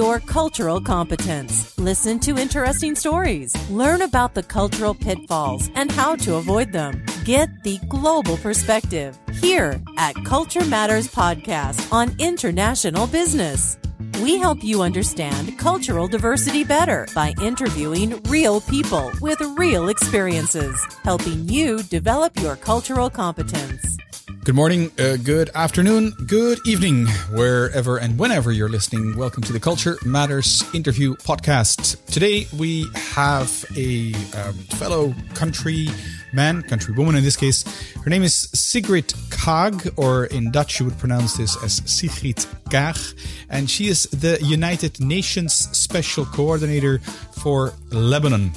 [0.00, 1.78] your cultural competence.
[1.78, 3.54] Listen to interesting stories.
[3.70, 7.04] Learn about the cultural pitfalls and how to avoid them.
[7.26, 13.76] Get the global perspective here at Culture Matters Podcast on international business.
[14.22, 21.46] We help you understand cultural diversity better by interviewing real people with real experiences, helping
[21.46, 23.99] you develop your cultural competence.
[24.42, 29.14] Good morning, uh, good afternoon, good evening, wherever and whenever you're listening.
[29.14, 32.02] Welcome to the Culture Matters interview podcast.
[32.06, 35.88] Today we have a um, fellow country
[36.32, 37.64] man, country woman in this case.
[38.02, 42.38] Her name is Sigrid Kaag, or in Dutch you would pronounce this as Sigrid
[42.70, 43.14] Kaag,
[43.50, 47.00] and she is the United Nations Special Coordinator
[47.32, 48.52] for Lebanon.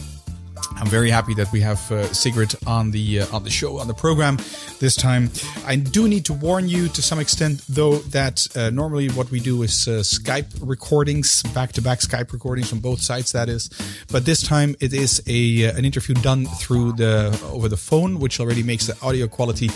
[0.83, 3.87] I'm very happy that we have uh, Sigrid on the uh, on the show on
[3.87, 4.35] the program
[4.81, 5.31] this time.
[5.65, 9.39] I do need to warn you to some extent, though, that uh, normally what we
[9.39, 13.31] do is uh, Skype recordings, back to back Skype recordings from both sides.
[13.31, 13.69] That is,
[14.11, 18.19] but this time it is a uh, an interview done through the over the phone,
[18.19, 19.69] which already makes the audio quality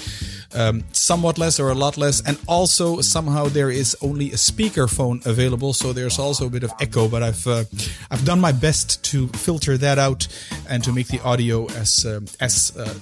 [0.54, 2.22] um, somewhat less or a lot less.
[2.22, 6.64] And also somehow there is only a speaker phone available, so there's also a bit
[6.64, 7.08] of echo.
[7.08, 7.64] But I've uh,
[8.12, 10.28] I've done my best to filter that out
[10.70, 12.94] and to make the audio as uh, as uh,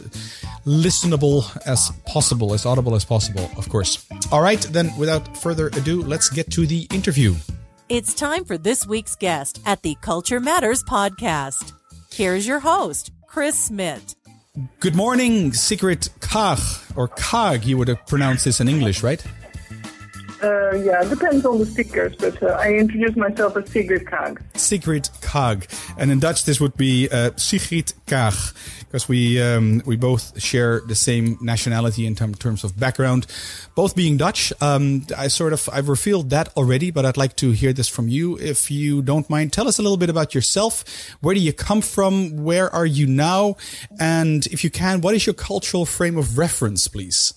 [0.65, 4.05] listenable as possible, as audible as possible, of course.
[4.31, 7.35] All right, then without further ado, let's get to the interview.
[7.87, 11.73] It's time for this week's guest at the Culture Matters podcast.
[12.11, 14.15] Here's your host, Chris Smit.
[14.80, 19.22] Good morning, Sigrid Kaag, or Kaag, you would have pronounced this in English, right?
[20.44, 24.42] Uh, yeah, depends on the speakers, but uh, I introduce myself as Sigrid Kaag.
[24.55, 25.66] Sigrid Kaag.
[25.97, 30.81] And in Dutch, this would be uh, Sigrid Kaag, because we, um, we both share
[30.81, 33.27] the same nationality in term, terms of background,
[33.75, 34.52] both being Dutch.
[34.61, 38.09] Um, I sort of, I've revealed that already, but I'd like to hear this from
[38.09, 38.38] you.
[38.38, 40.83] If you don't mind, tell us a little bit about yourself.
[41.21, 42.43] Where do you come from?
[42.43, 43.55] Where are you now?
[43.99, 47.33] And if you can, what is your cultural frame of reference, please?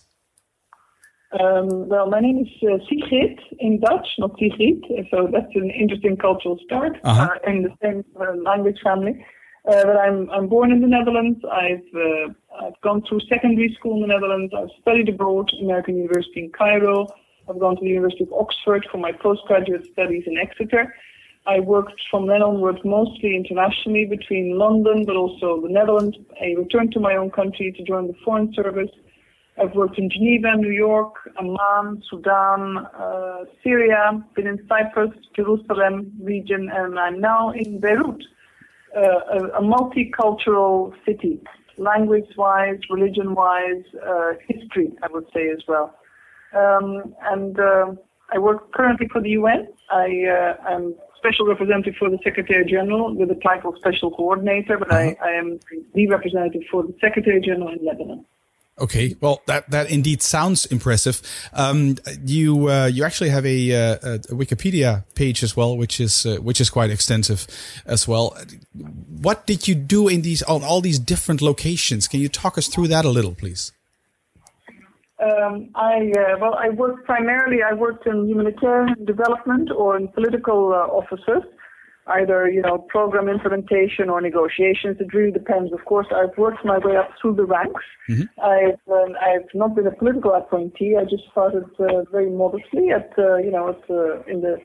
[1.32, 6.16] Um, well, my name is uh, Sigrid in Dutch, not Sigrid, so that's an interesting
[6.16, 7.28] cultural start Uh-huh.
[7.34, 9.24] uh, in the same uh, language family.
[9.68, 11.38] Uh, but I'm I'm born in the Netherlands.
[11.52, 12.28] I've uh,
[12.64, 14.54] I've gone through secondary school in the Netherlands.
[14.56, 17.06] I've studied abroad, American University in Cairo.
[17.48, 20.94] I've gone to the University of Oxford for my postgraduate studies in Exeter.
[21.46, 26.16] I worked from then onwards mostly internationally between London, but also the Netherlands.
[26.40, 28.90] I returned to my own country to join the Foreign Service.
[29.60, 36.70] I've worked in Geneva, New York, Amman, Sudan, uh, Syria, been in Cyprus, Jerusalem region,
[36.72, 38.22] and I'm now in Beirut,
[38.96, 41.40] uh, a, a multicultural city,
[41.76, 45.94] language-wise, religion-wise, uh, history, I would say as well.
[46.54, 47.86] Um, and uh,
[48.32, 49.68] I work currently for the UN.
[49.90, 54.78] I uh, am special representative for the Secretary General with the title of Special Coordinator,
[54.78, 55.58] but I, I am
[55.94, 58.24] the representative for the Secretary General in Lebanon.
[58.80, 61.20] Okay, well, that that indeed sounds impressive.
[61.52, 66.24] Um, you uh, you actually have a, uh, a Wikipedia page as well, which is
[66.24, 67.46] uh, which is quite extensive
[67.86, 68.36] as well.
[69.20, 72.06] What did you do in these on all these different locations?
[72.06, 73.72] Can you talk us through that a little, please?
[75.20, 77.62] Um, I uh, well, I worked primarily.
[77.62, 81.42] I worked in humanitarian development or in political uh, offices,
[82.08, 84.96] either you know program implementation or negotiations.
[85.00, 85.72] It really depends.
[85.72, 87.84] Of course, I've worked my way up through the ranks.
[88.42, 90.96] I've um, I've not been a political appointee.
[90.96, 94.58] I just started uh, very modestly at uh, you know at uh, in the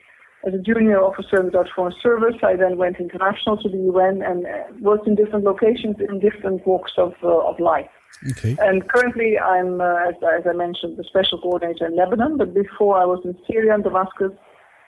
[0.46, 2.36] as a junior officer in the Dutch Foreign Service.
[2.44, 4.50] I then went international to the UN and uh,
[4.82, 7.90] worked in different locations in different walks of uh, of life.
[8.32, 8.56] Okay.
[8.60, 12.38] And currently, I'm, uh, as, as I mentioned, the special coordinator in Lebanon.
[12.38, 14.32] But before, I was in Syria and Damascus,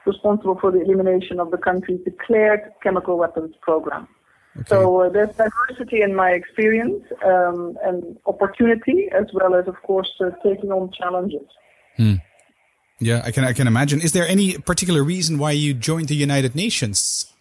[0.05, 4.07] responsible for the elimination of the country's declared chemical weapons program.
[4.67, 10.09] So uh, there's diversity in my experience um, and opportunity, as well as, of course,
[10.21, 11.45] uh, taking on challenges.
[12.99, 13.99] Yeah, I can I can imagine.
[13.99, 17.31] Is there any particular reason why you joined the United Nations?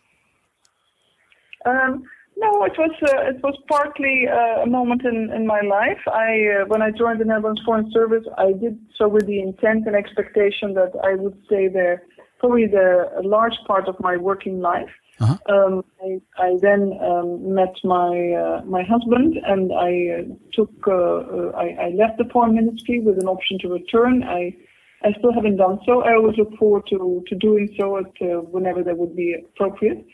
[1.65, 2.05] Um,
[2.37, 6.01] no, it was uh, it was partly uh, a moment in, in my life.
[6.09, 9.87] I uh, when I joined the Netherlands Foreign Service, I did so with the intent
[9.87, 12.03] and expectation that I would stay there
[12.45, 14.91] probably the a large part of my working life.
[15.21, 15.39] Uh-huh.
[15.49, 18.13] Um, I, I then um, met my
[18.43, 23.01] uh, my husband, and I uh, took uh, uh, I, I left the foreign ministry
[23.01, 24.25] with an option to return.
[24.25, 24.55] I
[25.03, 26.03] I still haven't done so.
[26.03, 30.05] I always look forward to, to doing so at uh, whenever that would be appropriate.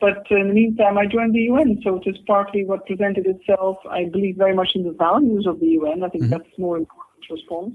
[0.00, 3.76] But in the meantime, I joined the UN, so it is partly what presented itself.
[3.90, 6.02] I believe very much in the values of the UN.
[6.02, 7.74] I think that's more important response.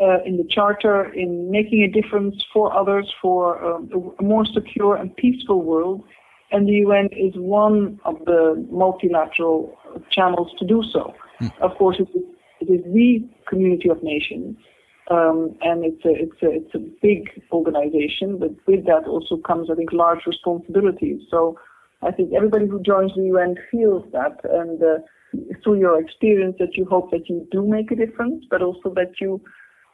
[0.00, 4.96] Uh, in the charter, in making a difference for others, for um, a more secure
[4.96, 6.04] and peaceful world.
[6.50, 9.76] And the UN is one of the multilateral
[10.10, 11.14] channels to do so.
[11.40, 11.52] Mm.
[11.60, 12.24] Of course, it is,
[12.60, 14.56] it is the community of nations.
[15.10, 19.70] Um, and it's a, it's a, it's a big organization, but with that also comes,
[19.70, 21.22] I think, large responsibilities.
[21.30, 21.58] So
[22.02, 24.98] I think everybody who joins the UN feels that, and uh,
[25.64, 29.12] through your experience, that you hope that you do make a difference, but also that
[29.20, 29.40] you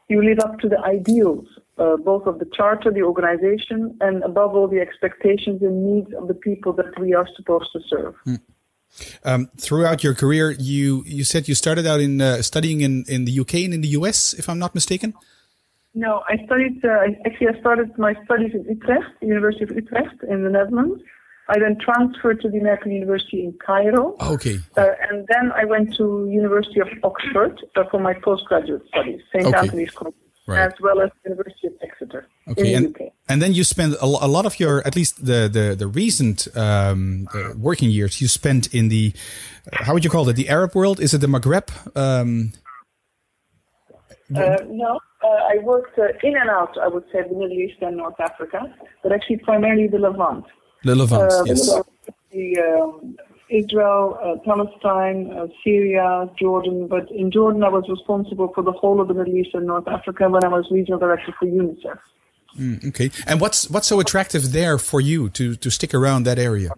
[0.09, 1.47] you live up to the ideals,
[1.79, 6.29] uh, both of the charter, the organization, and above all, the expectations and needs of
[6.29, 8.15] the people that we are supposed to serve.
[8.27, 8.41] Mm.
[9.25, 13.25] Um, throughout your career, you you said you started out in uh, studying in, in
[13.25, 15.15] the UK and in the US, if I'm not mistaken.
[15.95, 16.85] No, I studied.
[16.85, 21.03] Uh, actually, I started my studies in Utrecht, University of Utrecht, in the Netherlands.
[21.49, 24.17] I then transferred to the American University in Cairo.
[24.21, 24.59] Okay.
[24.77, 29.47] Uh, and then I went to University of Oxford uh, for my postgraduate studies, St.
[29.47, 29.59] Okay.
[29.59, 30.15] Antony's College,
[30.47, 30.61] right.
[30.61, 32.73] as well as University of Exeter okay.
[32.73, 33.13] in and, the UK.
[33.29, 36.49] And then you spent a, a, lot of your, at least the the, the recent
[36.57, 39.13] um, uh, working years, you spent in the,
[39.73, 40.99] how would you call it, the Arab world?
[40.99, 41.69] Is it the Maghreb?
[41.95, 42.53] Um,
[44.35, 47.83] uh, no, uh, I worked uh, in and out, I would say, the Middle East
[47.83, 48.61] and North Africa,
[49.03, 50.47] but actually primarily the Levant.
[50.93, 51.81] Levant, uh, yes.
[52.31, 53.17] The, um,
[53.51, 56.89] Israel, uh, Palestine, uh, Syria, Jordan.
[56.89, 59.87] But in Jordan, I was responsible for the whole of the Middle East and North
[59.89, 61.99] Africa when I was regional director for UNICEF.
[62.59, 66.39] Mm, okay, and what's what's so attractive there for you to to stick around that
[66.39, 66.71] area?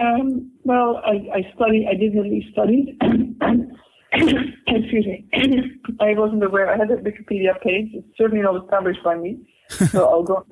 [0.00, 1.86] Um, well, I, I study.
[1.88, 2.88] I did Middle East studies.
[4.12, 5.26] Excuse me.
[6.00, 6.68] I wasn't aware.
[6.68, 7.90] I had a Wikipedia page.
[7.94, 9.38] It's certainly not established by me,
[9.68, 10.44] so I'll go.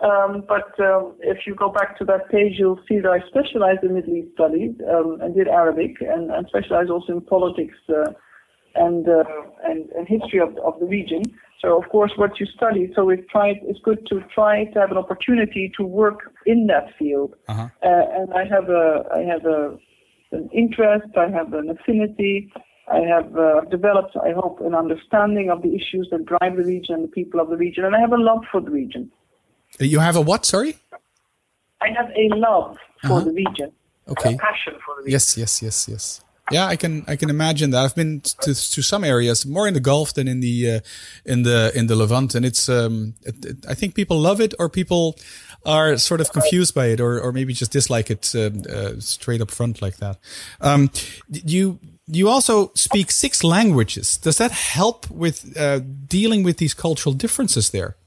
[0.00, 3.82] Um, but um, if you go back to that page, you'll see that I specialized
[3.82, 8.12] in Middle East studies um, and did Arabic, and, and specialized also in politics uh,
[8.76, 9.24] and, uh,
[9.64, 11.22] and, and history of, of the region.
[11.60, 13.56] So of course, what you study, so we've tried.
[13.62, 17.34] It's good to try to have an opportunity to work in that field.
[17.48, 17.68] Uh-huh.
[17.82, 19.76] Uh, and I have a, I have a,
[20.30, 21.08] an interest.
[21.16, 22.52] I have an affinity.
[22.90, 26.94] I have uh, developed, I hope, an understanding of the issues that drive the region
[26.94, 29.10] and the people of the region, and I have a love for the region.
[29.78, 30.44] You have a what?
[30.44, 30.76] Sorry.
[31.80, 33.20] I have a love for uh-huh.
[33.24, 33.72] the region.
[34.08, 34.34] Okay.
[34.34, 35.12] A passion for the region.
[35.12, 36.20] Yes, yes, yes, yes.
[36.50, 37.84] Yeah, I can I can imagine that.
[37.84, 40.80] I've been to to some areas, more in the Gulf than in the uh,
[41.24, 44.54] in the in the Levant, and it's um it, it, I think people love it
[44.58, 45.18] or people
[45.66, 49.42] are sort of confused by it or or maybe just dislike it uh, uh, straight
[49.42, 50.16] up front like that.
[50.60, 50.90] Um,
[51.28, 54.16] you you also speak six languages.
[54.16, 57.97] Does that help with uh, dealing with these cultural differences there?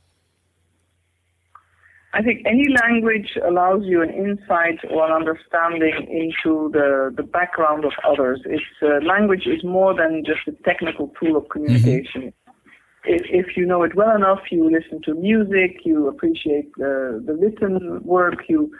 [2.13, 7.85] I think any language allows you an insight or an understanding into the, the background
[7.85, 8.41] of others.
[8.45, 12.21] It's, uh, language is more than just a technical tool of communication.
[12.21, 12.51] Mm-hmm.
[13.05, 17.33] If, if you know it well enough, you listen to music, you appreciate the, the
[17.33, 18.71] written work, you,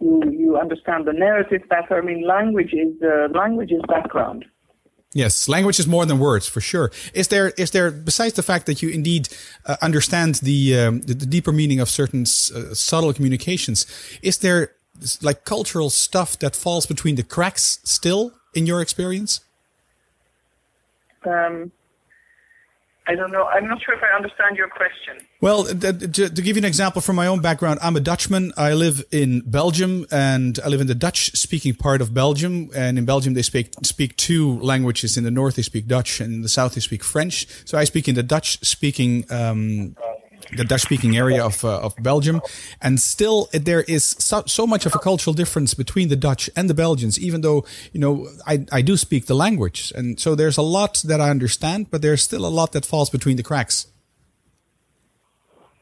[0.00, 1.98] you, you understand the narrative better.
[1.98, 4.44] I mean, language is, uh, language is background.
[5.14, 6.90] Yes, language is more than words for sure.
[7.12, 9.28] Is there is there besides the fact that you indeed
[9.66, 13.86] uh, understand the, um, the, the deeper meaning of certain uh, subtle communications?
[14.22, 14.72] Is there
[15.20, 19.40] like cultural stuff that falls between the cracks still in your experience?
[21.24, 21.72] Um,
[23.06, 23.44] I don't know.
[23.46, 25.26] I'm not sure if I understand your question.
[25.40, 28.52] Well, to, to, give you an example from my own background, I'm a Dutchman.
[28.56, 32.70] I live in Belgium and I live in the Dutch speaking part of Belgium.
[32.76, 35.16] And in Belgium, they speak, speak two languages.
[35.16, 37.48] In the north, they speak Dutch and in the south, they speak French.
[37.64, 39.96] So I speak in the Dutch speaking, um,
[40.56, 42.40] the Dutch speaking area of, uh, of Belgium.
[42.80, 46.68] And still there is so, so, much of a cultural difference between the Dutch and
[46.68, 49.92] the Belgians, even though, you know, I, I do speak the language.
[49.96, 53.10] And so there's a lot that I understand, but there's still a lot that falls
[53.10, 53.86] between the cracks.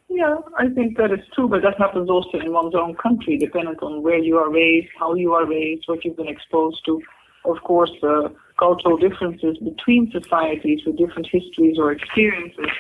[0.09, 3.77] Yeah, I think that is true, but that happens also in one's own country, depending
[3.81, 7.01] on where you are raised, how you are raised, what you've been exposed to.
[7.45, 8.29] Of course, uh,
[8.61, 12.71] cultural differences between societies with different histories or experiences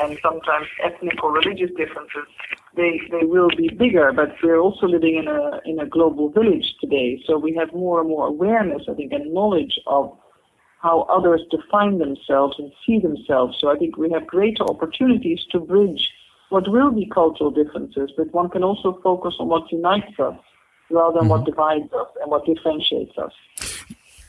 [0.00, 2.26] and sometimes ethnic or religious differences,
[2.74, 6.74] they, they will be bigger, but we're also living in a, in a global village
[6.80, 7.22] today.
[7.26, 10.16] So we have more and more awareness, I think, and knowledge of
[10.80, 13.58] how others define themselves and see themselves.
[13.60, 16.08] So I think we have greater opportunities to bridge
[16.48, 20.38] what will be cultural differences, but one can also focus on what unites us
[20.90, 21.30] rather than mm-hmm.
[21.30, 23.32] what divides us and what differentiates us.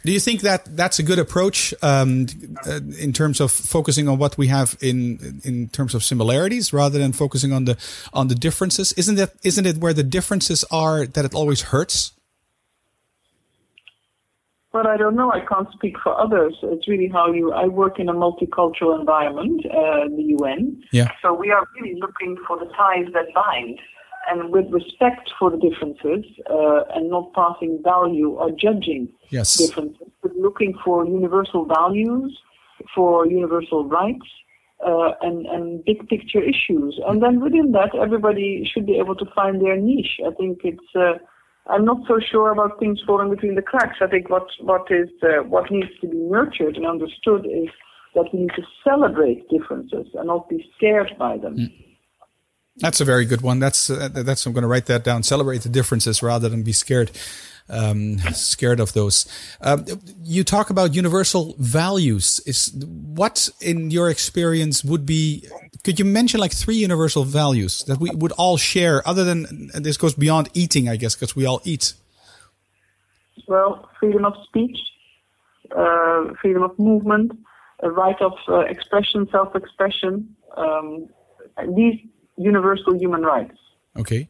[0.03, 2.27] Do you think that that's a good approach um,
[2.65, 6.97] uh, in terms of focusing on what we have in in terms of similarities rather
[6.97, 7.77] than focusing on the
[8.13, 8.93] on the differences?
[8.93, 12.13] Isn't that isn't it where the differences are that it always hurts?
[14.73, 15.31] Well, I don't know.
[15.31, 16.55] I can't speak for others.
[16.63, 17.51] It's really how you.
[17.51, 20.81] I work in a multicultural environment, uh, the UN.
[20.93, 21.11] Yeah.
[21.21, 23.79] So we are really looking for the ties that bind,
[24.29, 29.57] and with respect for the differences, uh, and not passing value or judging Yes.
[29.57, 32.37] differences, but looking for universal values,
[32.95, 34.27] for universal rights,
[34.85, 36.99] uh, and and big picture issues.
[37.07, 40.19] And then within that, everybody should be able to find their niche.
[40.25, 40.95] I think it's.
[40.95, 41.13] Uh,
[41.67, 43.97] I'm not so sure about things falling between the cracks.
[44.01, 47.69] I think what what is uh, what needs to be nurtured and understood is
[48.15, 51.55] that we need to celebrate differences and not be scared by them.
[52.77, 53.59] That's a very good one.
[53.59, 55.23] That's uh, that's I'm going to write that down.
[55.23, 57.11] Celebrate the differences rather than be scared
[57.71, 59.25] um, scared of those.
[59.61, 59.85] Um,
[60.23, 62.41] you talk about universal values.
[62.45, 65.47] Is what in your experience would be?
[65.83, 69.07] Could you mention like three universal values that we would all share?
[69.07, 71.93] Other than this goes beyond eating, I guess, because we all eat.
[73.47, 74.77] Well, freedom of speech,
[75.75, 77.31] uh, freedom of movement,
[77.81, 80.35] a right of uh, expression, self-expression.
[80.55, 81.07] Um,
[81.75, 81.99] these
[82.41, 83.57] universal human rights.
[83.97, 84.29] Okay.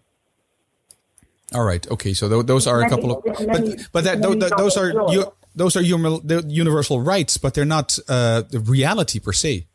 [1.53, 1.86] All right.
[1.91, 2.13] Okay.
[2.13, 5.34] So th- those are a couple of, but but that many th- those are you,
[5.56, 9.68] those are universal rights, but they're not uh, the reality per se.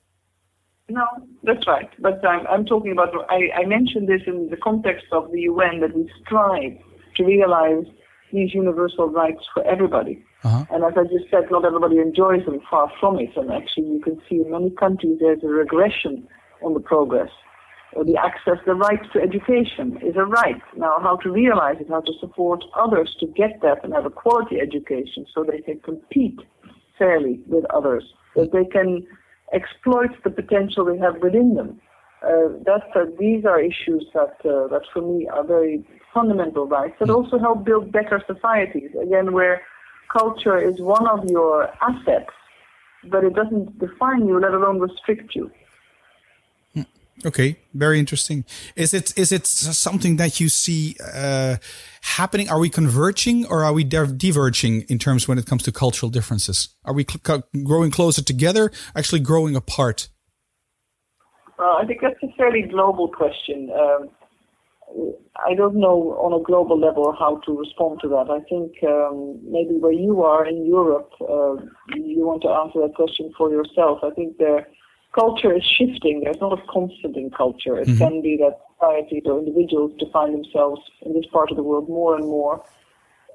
[0.88, 1.04] No,
[1.42, 1.90] that's right.
[1.98, 5.80] But I'm, I'm talking about, I, I mentioned this in the context of the UN
[5.80, 6.78] that we strive
[7.16, 7.84] to realize
[8.32, 10.24] these universal rights for everybody.
[10.44, 10.64] Uh-huh.
[10.70, 13.36] And as I just said, not everybody enjoys them, far from it.
[13.36, 16.28] And actually, you can see in many countries there's a regression
[16.62, 17.30] on the progress.
[17.96, 20.60] Or the access, the right to education is a right.
[20.76, 24.10] Now, how to realize it, how to support others to get that and have a
[24.10, 26.38] quality education so they can compete
[26.98, 29.06] fairly with others, that they can
[29.54, 31.80] exploit the potential they have within them.
[32.22, 36.96] Uh, that's, uh, these are issues that, uh, that for me are very fundamental rights
[37.00, 38.90] that also help build better societies.
[39.00, 39.62] Again, where
[40.12, 42.34] culture is one of your assets,
[43.04, 45.50] but it doesn't define you, let alone restrict you.
[47.24, 48.44] Okay, very interesting.
[48.76, 51.56] Is it is it something that you see uh,
[52.02, 52.50] happening?
[52.50, 56.68] Are we converging or are we diverging in terms when it comes to cultural differences?
[56.84, 58.70] Are we cl- growing closer together?
[58.94, 60.08] Actually, growing apart?
[61.58, 63.70] Well, I think that's a fairly global question.
[63.72, 64.10] Um,
[65.44, 68.30] I don't know on a global level how to respond to that.
[68.30, 71.56] I think um, maybe where you are in Europe, uh,
[71.96, 74.00] you want to answer that question for yourself.
[74.02, 74.64] I think the
[75.22, 76.14] culture is shifting.
[76.22, 77.74] There's not a constant in culture.
[77.78, 81.88] It can be that societies or individuals define themselves in this part of the world
[81.88, 82.54] more and more,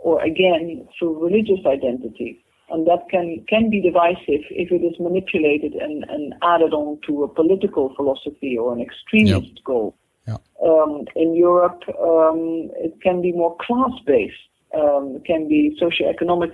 [0.08, 2.32] or again through religious identity.
[2.70, 7.24] And that can, can be divisive if it is manipulated and, and added on to
[7.24, 9.96] a political philosophy or an extremist goal.
[10.28, 10.38] Yeah.
[10.64, 14.36] Um, in Europe, um, it can be more class-based.
[14.74, 16.54] Um, it can be socioeconomic,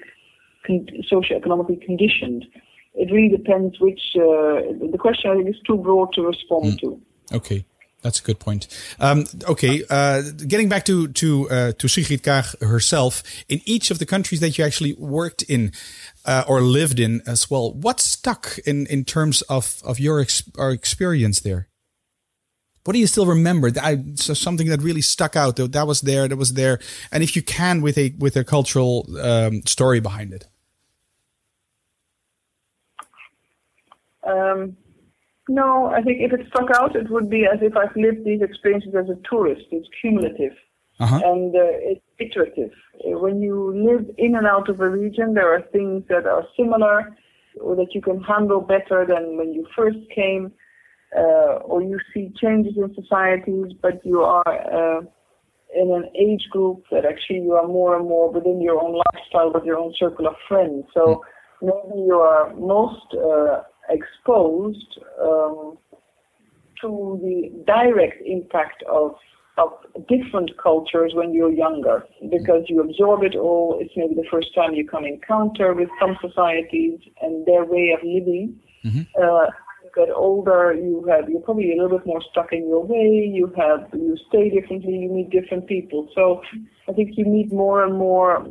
[0.66, 2.46] con- socioeconomically conditioned.
[2.98, 4.02] It really depends which.
[4.16, 7.00] Uh, the question I think is too broad to respond to.
[7.32, 7.64] Okay,
[8.02, 8.68] that's a good point.
[9.00, 14.00] Um, okay, uh, getting back to to uh, to Sigrid Kaag herself, in each of
[14.00, 15.72] the countries that you actually worked in
[16.26, 20.50] uh, or lived in as well, what stuck in in terms of of your ex-
[20.58, 21.68] experience there?
[22.84, 23.70] What do you still remember?
[23.82, 25.58] I, so something that really stuck out.
[25.58, 26.28] That that was there.
[26.28, 26.80] That was there.
[27.12, 30.48] And if you can, with a with a cultural um, story behind it.
[34.34, 34.60] Um,
[35.50, 38.42] no, I think if it stuck out, it would be as if I've lived these
[38.42, 39.66] experiences as a tourist.
[39.72, 40.56] It's cumulative
[41.00, 41.20] Uh-huh.
[41.32, 42.74] and uh, it's iterative.
[43.06, 43.58] Uh, When you
[43.90, 46.98] live in and out of a region, there are things that are similar
[47.66, 50.44] or that you can handle better than when you first came,
[51.22, 55.02] uh, or you see changes in societies, but you are uh,
[55.82, 59.50] in an age group that actually you are more and more within your own lifestyle
[59.56, 60.82] with your own circle of friends.
[60.96, 61.04] So
[61.70, 63.56] maybe you are most uh,
[63.90, 65.78] exposed um,
[66.82, 69.16] to the direct impact of
[69.58, 69.74] of
[70.08, 73.78] different cultures when you're younger because you absorb it all.
[73.82, 78.04] It's maybe the first time you come encounter with some societies and their way of
[78.04, 78.60] living.
[79.20, 79.48] Uh,
[79.84, 83.30] you get older, you have you're probably a little bit more stuck in your way.
[83.34, 84.94] You have you stay differently.
[84.94, 86.08] You meet different people.
[86.14, 86.42] So
[86.88, 88.46] I think you meet more and more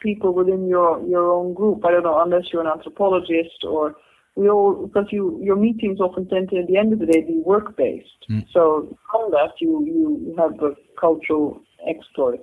[0.00, 1.84] people within your your own group.
[1.84, 3.94] I don't know unless you're an anthropologist or
[4.36, 7.22] we all because you your meetings often tend to at the end of the day
[7.22, 8.26] be work based.
[8.30, 8.46] Mm.
[8.52, 12.40] So from that you you have a cultural exploit.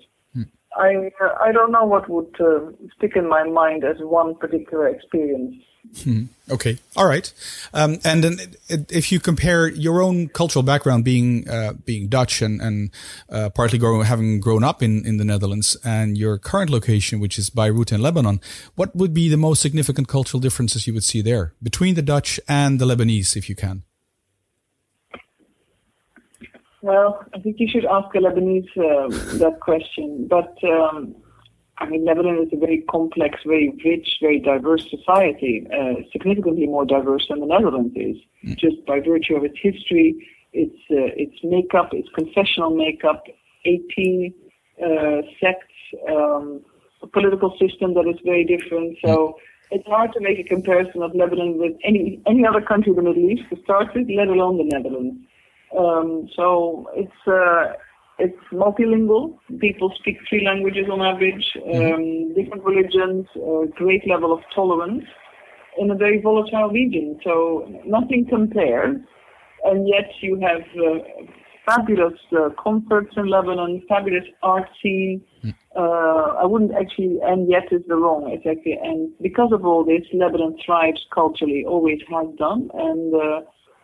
[0.76, 4.88] I uh, I don't know what would uh, stick in my mind as one particular
[4.88, 5.56] experience.
[6.04, 6.24] Hmm.
[6.50, 7.32] Okay, all right.
[7.74, 8.38] Um, and then,
[8.70, 12.90] if you compare your own cultural background, being uh, being Dutch and and
[13.30, 17.38] uh, partly grow, having grown up in in the Netherlands, and your current location, which
[17.38, 18.40] is Beirut in Lebanon,
[18.76, 22.40] what would be the most significant cultural differences you would see there between the Dutch
[22.48, 23.84] and the Lebanese, if you can?
[26.84, 30.28] Well, I think you should ask a Lebanese uh, that question.
[30.30, 31.16] But um,
[31.78, 36.86] I mean, Lebanon is a very complex, very rich, very diverse society, uh, significantly more
[36.86, 38.58] diverse than the Netherlands is, mm.
[38.58, 43.24] just by virtue of its history, its uh, its makeup, its confessional makeup,
[43.64, 44.34] 18
[44.84, 45.74] uh, sects,
[46.10, 46.62] um,
[47.02, 48.98] a political system that is very different.
[49.04, 49.10] So.
[49.10, 49.34] Mm.
[49.72, 53.02] It's hard to make a comparison of Lebanon with any any other country in the
[53.02, 55.26] Middle East to start with, let alone the Netherlands.
[55.78, 57.74] Um, so it's uh,
[58.20, 59.38] it's multilingual.
[59.60, 61.94] People speak three languages on average, mm-hmm.
[61.94, 65.04] um, different religions, uh, great level of tolerance
[65.80, 67.20] in a very volatile region.
[67.24, 68.98] So nothing compares,
[69.66, 71.00] and yet you have uh,
[71.66, 75.24] fabulous uh, concerts in Lebanon, fabulous art scene.
[75.44, 75.56] Mm.
[75.76, 78.78] Uh, I wouldn't actually, and yet is the wrong, exactly.
[78.80, 83.42] And because of all this, Lebanon thrives culturally, always has done, and uh,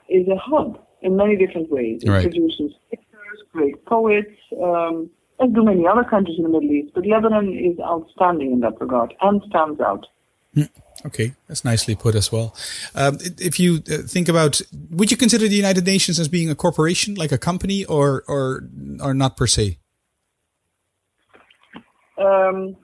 [0.07, 2.03] is a hub in many different ways.
[2.03, 2.23] It right.
[2.23, 5.09] produces pictures, great poets, um,
[5.41, 6.91] as do many other countries in the Middle East.
[6.93, 10.05] But Lebanon is outstanding in that regard and stands out.
[10.53, 10.63] Hmm.
[11.05, 12.53] Okay, that's nicely put as well.
[12.93, 16.55] Um, if you uh, think about, would you consider the United Nations as being a
[16.55, 18.67] corporation, like a company, or or
[19.01, 19.77] or not per se?
[22.17, 22.75] Um,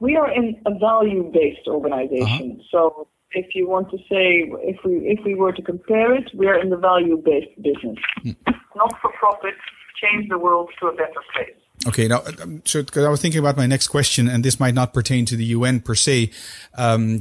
[0.00, 2.68] we are in a value-based organization, uh-huh.
[2.70, 6.46] so if you want to say, if we if we were to compare it, we
[6.46, 8.36] are in the value-based business, mm.
[8.76, 9.54] not for profit.
[9.96, 11.56] Change the world to a better place.
[11.86, 14.74] Okay, now, um, so because I was thinking about my next question, and this might
[14.74, 16.30] not pertain to the UN per se.
[16.76, 17.20] Um,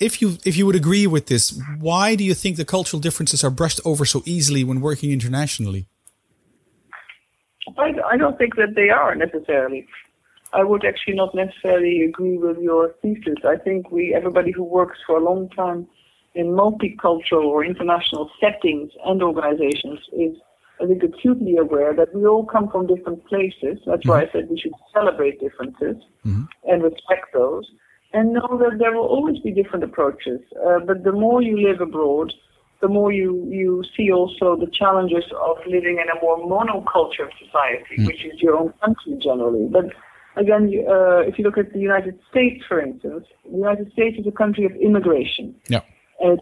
[0.00, 3.44] if you if you would agree with this, why do you think the cultural differences
[3.44, 5.86] are brushed over so easily when working internationally?
[7.78, 9.86] I, I don't think that they are necessarily.
[10.54, 13.38] I would actually not necessarily agree with your thesis.
[13.44, 15.86] I think we, everybody who works for a long time
[16.34, 20.36] in multicultural or international settings and organizations is,
[20.80, 23.78] I think, acutely aware that we all come from different places.
[23.84, 24.08] That's mm-hmm.
[24.08, 26.44] why I said we should celebrate differences mm-hmm.
[26.64, 27.68] and respect those
[28.12, 30.40] and know that there will always be different approaches.
[30.64, 32.32] Uh, but the more you live abroad,
[32.80, 37.96] the more you, you see also the challenges of living in a more monoculture society,
[37.98, 38.06] mm-hmm.
[38.06, 39.66] which is your own country generally.
[39.68, 39.86] But
[40.36, 44.26] again, uh, if you look at the United States, for instance, the United States is
[44.26, 45.54] a country of immigration.
[45.68, 45.80] Yeah.
[46.20, 46.40] And,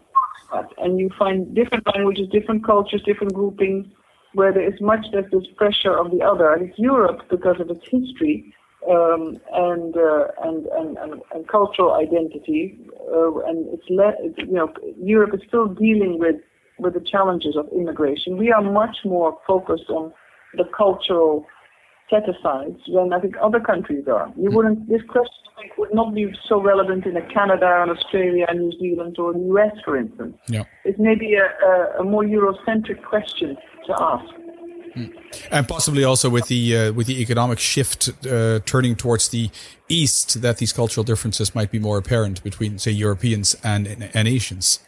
[0.77, 3.87] and you find different languages, different cultures, different groupings,
[4.33, 6.51] where there is much less this pressure of the other.
[6.53, 8.53] And it's Europe, because of its history
[8.89, 12.77] um, and, uh, and, and, and, and cultural identity,
[13.11, 16.35] uh, and it's le- you know Europe is still dealing with
[16.79, 18.37] with the challenges of immigration.
[18.37, 20.11] We are much more focused on
[20.55, 21.45] the cultural
[22.09, 24.31] set asides than I think other countries are.
[24.37, 24.55] You hmm.
[24.55, 28.45] wouldn't, this question I think, would not be so relevant in a Canada and Australia
[28.47, 30.35] and New Zealand or the US, for instance.
[30.47, 30.63] Yeah.
[30.83, 34.25] It's maybe a, a, a more Eurocentric question to ask.
[34.93, 35.05] Hmm.
[35.49, 39.49] And possibly also with the uh, with the economic shift uh, turning towards the
[39.89, 44.79] east, that these cultural differences might be more apparent between, say, Europeans and and Asians.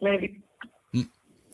[0.00, 0.45] Maybe.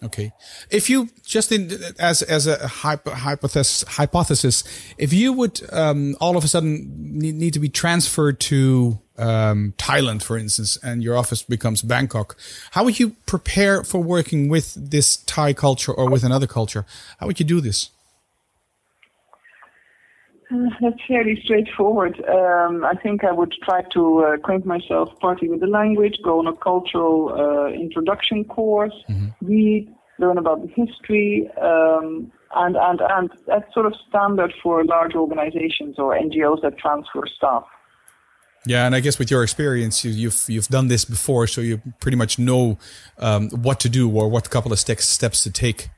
[0.04, 0.32] Okay,
[0.68, 4.64] if you just in as as a hypothesis hypothesis,
[4.98, 9.74] if you would um, all of a sudden need, need to be transferred to um,
[9.78, 12.36] Thailand, for instance, and your office becomes Bangkok,
[12.72, 16.84] how would you prepare for working with this Thai culture or with another culture?
[17.18, 17.90] How would you do this?
[20.52, 22.22] Uh, that's fairly straightforward.
[22.28, 26.40] Um, I think I would try to uh, acquaint myself partly with the language, go
[26.40, 29.28] on a cultural uh, introduction course, mm-hmm.
[29.46, 29.88] read,
[30.18, 35.98] learn about the history, um, and, and, and that's sort of standard for large organizations
[35.98, 37.64] or NGOs that transfer staff.
[38.66, 41.60] Yeah, and I guess with your experience, you, have you've, you've done this before, so
[41.60, 42.78] you pretty much know
[43.18, 45.88] um, what to do or what couple of steps steps to take.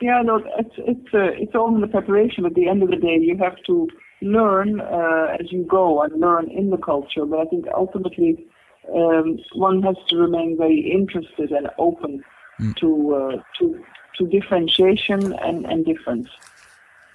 [0.00, 2.46] Yeah, no, it's it's uh, it's all in the preparation.
[2.46, 3.88] At the end of the day, you have to
[4.22, 7.26] learn uh, as you go and learn in the culture.
[7.26, 8.46] But I think ultimately,
[8.94, 12.24] um, one has to remain very interested and open
[12.58, 12.74] mm.
[12.76, 13.84] to uh, to
[14.18, 16.28] to differentiation and, and difference.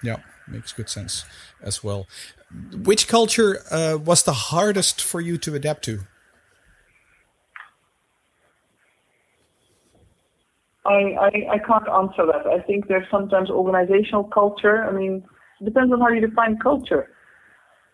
[0.02, 1.24] Yeah, makes good sense
[1.62, 2.06] as well.
[2.72, 6.00] Which culture uh, was the hardest for you to adapt to?
[10.86, 12.46] I, I, I can't answer that.
[12.46, 14.84] I think there's sometimes organizational culture.
[14.84, 15.24] I mean,
[15.60, 17.10] it depends on how you define culture.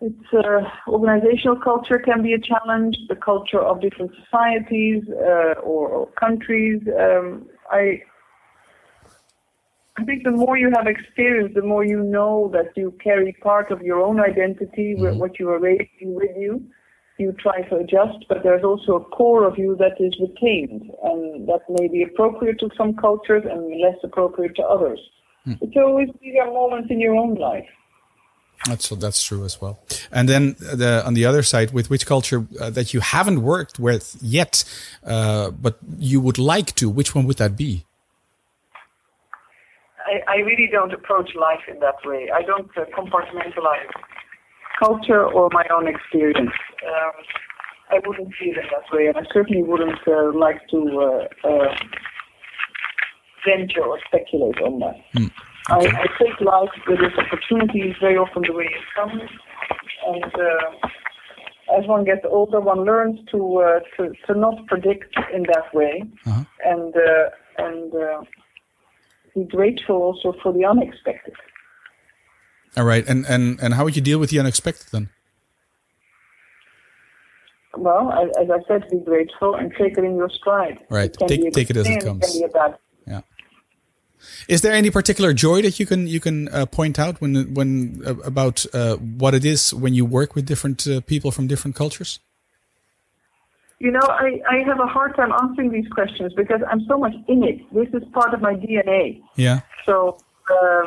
[0.01, 2.97] It's uh, organizational culture can be a challenge.
[3.09, 6.83] The culture of different societies uh, or, or, countries.
[6.99, 8.03] Um, I
[9.97, 13.71] I think the more you have experience, the more you know that you carry part
[13.71, 15.19] of your own identity, mm-hmm.
[15.19, 16.65] what you are raising with you.
[17.23, 21.23] You try to adjust, but there's also a core of you that is retained, and
[21.51, 25.01] that may be appropriate to some cultures and less appropriate to others.
[25.47, 25.57] Mm.
[25.65, 26.09] It's always
[26.43, 27.71] are moments in your own life.
[28.69, 29.75] That's that's true as well.
[30.17, 30.43] And then
[30.83, 34.05] the, on the other side, with which culture uh, that you haven't worked with
[34.39, 34.55] yet,
[35.15, 37.73] uh, but you would like to, which one would that be?
[40.13, 42.23] I, I really don't approach life in that way.
[42.41, 43.93] I don't uh, compartmentalize
[44.83, 46.57] culture or my own experience.
[46.87, 47.13] Um,
[47.91, 51.49] I wouldn't see it in that way, and I certainly wouldn't uh, like to uh,
[51.49, 51.75] uh,
[53.47, 54.97] venture or speculate on that.
[55.15, 55.31] Mm.
[55.71, 55.89] Okay.
[55.89, 59.23] I, I take life with its opportunities very often the way it comes,
[60.07, 60.89] and uh,
[61.79, 66.03] as one gets older, one learns to uh, to, to not predict in that way,
[66.27, 66.45] uh-huh.
[66.65, 68.23] and uh, and uh,
[69.35, 71.35] be grateful also for the unexpected.
[72.77, 75.11] All right, and and and how would you deal with the unexpected then?
[77.77, 80.79] Well, as I said, be grateful and take it in your stride.
[80.91, 82.41] Right, take take it as it comes.
[83.07, 83.23] Yeah.
[84.49, 88.03] Is there any particular joy that you can you can uh, point out when when
[88.07, 91.77] uh, about uh, what it is when you work with different uh, people from different
[91.77, 92.21] cultures?
[93.79, 97.15] You know, I, I have a hard time answering these questions because I'm so much
[97.27, 97.59] in it.
[97.75, 99.21] This is part of my DNA.
[99.35, 99.63] Yeah.
[99.85, 100.83] So uh,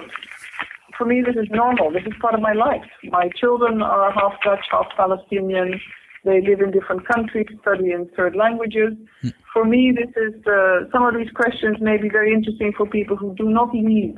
[0.98, 1.92] for me, this is normal.
[1.92, 2.86] This is part of my life.
[3.04, 5.80] My children are half Dutch, half Palestinian.
[6.24, 8.94] They live in different countries, study in third languages.
[9.24, 9.34] Mm.
[9.54, 13.16] For me, this is uh, some of these questions may be very interesting for people
[13.16, 14.16] who do not leave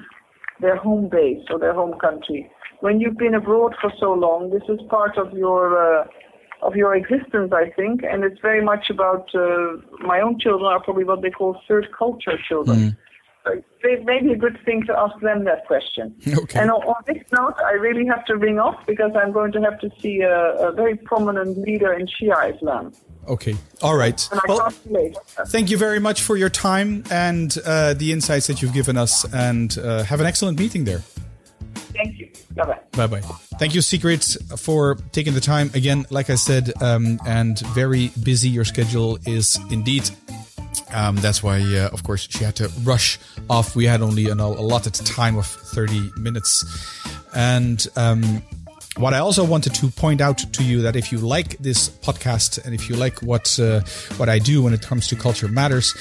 [0.61, 2.49] their home base or their home country.
[2.79, 6.05] When you've been abroad for so long, this is part of your uh,
[6.63, 10.81] of your existence, I think, and it's very much about uh, my own children are
[10.81, 12.77] probably what they call third culture children.
[12.77, 12.97] Mm
[13.83, 16.15] it may be a good thing to ask them that question.
[16.37, 16.59] Okay.
[16.59, 19.61] And on, on, this note, I really have to ring off because I'm going to
[19.61, 22.93] have to see a, a very prominent leader in Shia Islam.
[23.27, 23.55] Okay.
[23.81, 24.29] All right.
[24.47, 24.69] Well,
[25.47, 29.25] thank you very much for your time and uh, the insights that you've given us,
[29.33, 31.01] and uh, have an excellent meeting there.
[31.97, 32.29] Thank you.
[32.55, 32.79] Bye bye.
[32.91, 33.21] Bye bye.
[33.59, 34.23] Thank you, Sigrid,
[34.57, 36.05] for taking the time again.
[36.09, 38.49] Like I said, um, and very busy.
[38.49, 40.09] Your schedule is indeed.
[40.93, 43.75] Um, that's why, uh, of course, she had to rush off.
[43.75, 46.63] We had only an allotted time of 30 minutes.
[47.35, 48.41] And um,
[48.97, 52.63] what I also wanted to point out to you that if you like this podcast
[52.65, 53.81] and if you like what uh,
[54.17, 55.95] what I do when it comes to culture matters,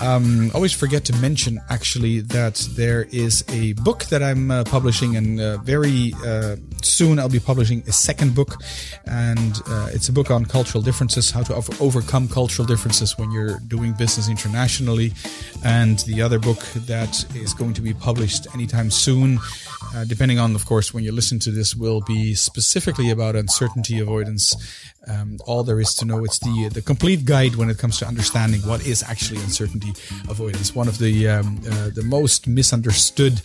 [0.00, 5.16] um, always forget to mention actually that there is a book that I'm uh, publishing,
[5.16, 8.62] and uh, very uh, soon I'll be publishing a second book,
[9.06, 13.58] and uh, it's a book on cultural differences, how to overcome cultural differences when you're
[13.66, 15.12] doing business internationally,
[15.64, 19.40] and the other book that is going to be published anytime soon,
[19.94, 23.98] uh, depending on, of course, when you listen to this, will be specifically about uncertainty
[23.98, 24.54] avoidance
[25.08, 26.24] um, all there is to know.
[26.24, 29.92] It's the the complete guide when it comes to understanding what is actually uncertainty
[30.28, 30.74] avoidance.
[30.74, 33.40] One of the um, uh, the most misunderstood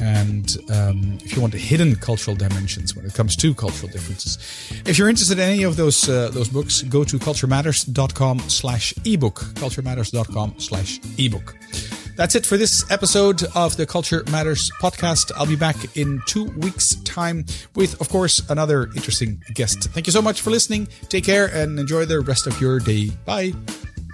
[0.00, 4.38] and um, if you want the hidden cultural dimensions when it comes to cultural differences.
[4.84, 9.36] If you're interested in any of those uh, those books, go to culturematters.com slash ebook.
[9.54, 11.54] culturematters.com slash ebook.
[12.16, 15.32] That's it for this episode of the Culture Matters podcast.
[15.36, 19.90] I'll be back in two weeks' time with, of course, another interesting guest.
[19.90, 20.86] Thank you so much for listening.
[21.08, 23.10] Take care and enjoy the rest of your day.
[23.24, 23.52] Bye.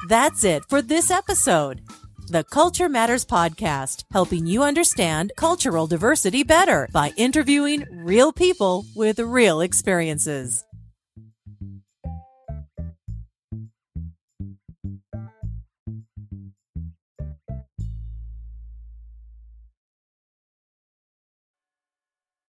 [0.09, 1.83] That's it for this episode.
[2.29, 9.19] The Culture Matters Podcast, helping you understand cultural diversity better by interviewing real people with
[9.19, 10.65] real experiences.